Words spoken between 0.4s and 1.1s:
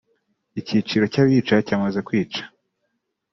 Icyiciro